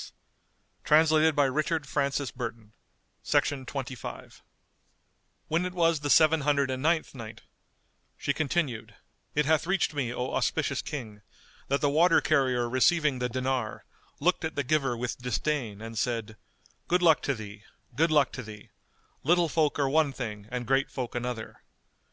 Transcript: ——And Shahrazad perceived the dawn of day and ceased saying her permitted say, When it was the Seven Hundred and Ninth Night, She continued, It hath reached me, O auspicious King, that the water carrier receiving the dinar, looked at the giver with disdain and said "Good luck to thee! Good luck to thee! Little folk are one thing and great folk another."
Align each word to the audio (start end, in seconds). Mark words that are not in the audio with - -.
——And 0.00 0.06
Shahrazad 0.84 0.84
perceived 0.84 1.10
the 1.10 1.42
dawn 1.42 1.82
of 1.82 1.92
day 1.92 2.06
and 2.06 2.14
ceased 3.24 3.42
saying 3.48 3.64
her 3.64 3.64
permitted 3.64 4.00
say, 4.32 4.38
When 5.48 5.66
it 5.66 5.72
was 5.74 5.98
the 5.98 6.08
Seven 6.08 6.42
Hundred 6.42 6.70
and 6.70 6.80
Ninth 6.80 7.16
Night, 7.16 7.40
She 8.16 8.32
continued, 8.32 8.94
It 9.34 9.46
hath 9.46 9.66
reached 9.66 9.94
me, 9.94 10.14
O 10.14 10.34
auspicious 10.34 10.82
King, 10.82 11.22
that 11.66 11.80
the 11.80 11.90
water 11.90 12.20
carrier 12.20 12.68
receiving 12.70 13.18
the 13.18 13.28
dinar, 13.28 13.84
looked 14.20 14.44
at 14.44 14.54
the 14.54 14.62
giver 14.62 14.96
with 14.96 15.18
disdain 15.18 15.82
and 15.82 15.98
said 15.98 16.36
"Good 16.86 17.02
luck 17.02 17.20
to 17.22 17.34
thee! 17.34 17.64
Good 17.96 18.12
luck 18.12 18.30
to 18.34 18.44
thee! 18.44 18.70
Little 19.24 19.48
folk 19.48 19.80
are 19.80 19.88
one 19.90 20.12
thing 20.12 20.46
and 20.48 20.64
great 20.64 20.92
folk 20.92 21.16
another." 21.16 21.60